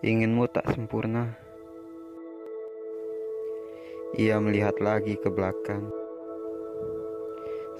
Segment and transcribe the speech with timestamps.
[0.00, 1.36] Inginmu tak sempurna.
[4.16, 5.92] Ia melihat lagi ke belakang.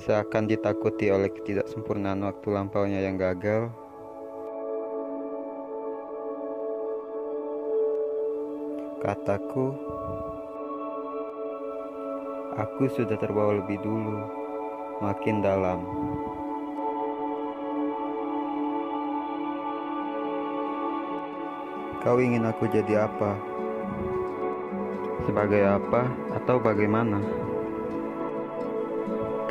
[0.05, 3.73] Seakan ditakuti oleh ketidaksempurnaan waktu lampaunya yang gagal.
[9.01, 9.73] Kataku,
[12.52, 14.29] aku sudah terbawa lebih dulu,
[15.01, 15.80] makin dalam.
[22.01, 23.37] Kau ingin aku jadi apa?
[25.29, 27.21] Sebagai apa atau bagaimana?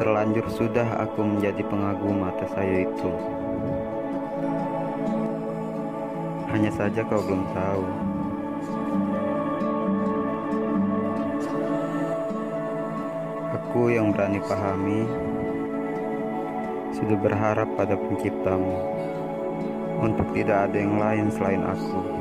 [0.01, 3.11] Terlanjur sudah aku menjadi pengagum atas saya itu.
[6.49, 7.85] Hanya saja kau belum tahu.
[13.61, 15.05] Aku yang berani pahami
[16.97, 18.73] sudah berharap pada penciptamu
[20.01, 22.18] untuk tidak ada yang lain selain aku.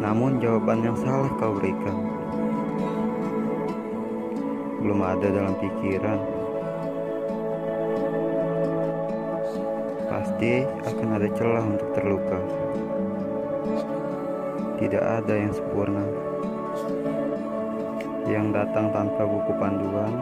[0.00, 1.92] Namun jawaban yang salah kau berikan.
[4.80, 6.20] Belum ada dalam pikiran.
[10.08, 12.40] Pasti akan ada celah untuk terluka.
[14.80, 16.04] Tidak ada yang sempurna.
[18.24, 20.12] Yang datang tanpa buku panduan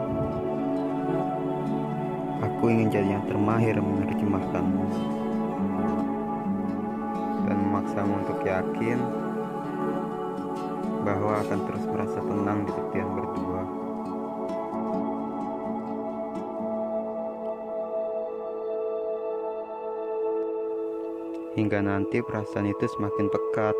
[2.38, 4.86] Aku ingin jadi yang termahir menerjemahkanmu.
[7.46, 9.27] Dan memaksamu untuk yakin
[11.02, 13.62] bahwa akan terus merasa tenang di tepian berdua.
[21.58, 23.76] Hingga nanti perasaan itu semakin pekat.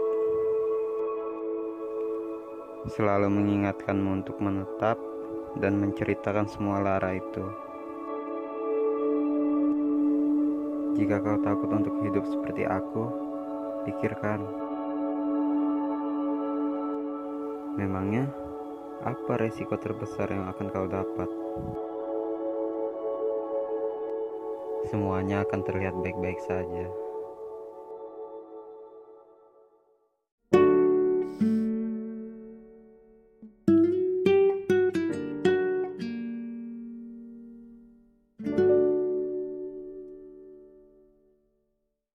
[2.90, 4.98] Selalu mengingatkanmu untuk menetap
[5.62, 7.46] dan menceritakan semua lara itu.
[10.98, 13.06] Jika kau takut untuk hidup seperti aku,
[13.86, 14.67] pikirkan.
[17.78, 18.26] Memangnya,
[19.06, 21.30] apa resiko terbesar yang akan kau dapat?
[24.90, 27.07] Semuanya akan terlihat baik-baik saja.